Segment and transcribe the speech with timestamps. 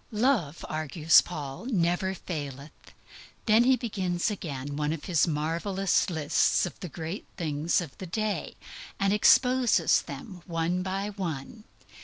[0.10, 2.70] _"Love," urges Paul, "never faileth."
[3.44, 8.06] Then he begins again one of his marvelous lists of the great things of the
[8.06, 8.56] day,
[8.98, 11.64] and exposes them one by one.